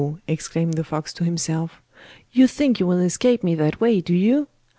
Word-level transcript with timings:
exclaimed 0.27 0.73
the 0.73 0.83
fox 0.83 1.13
to 1.13 1.23
himself, 1.23 1.79
'you 2.31 2.47
think 2.47 2.79
you 2.79 2.87
will 2.87 2.97
escape 2.97 3.43
me 3.43 3.53
that 3.53 3.79
way, 3.79 4.01
do 4.01 4.15
you? 4.15 4.47